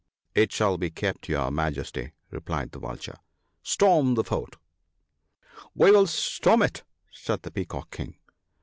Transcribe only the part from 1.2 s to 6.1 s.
your Majesty," replied the Vulture;" storm the fort!"" We will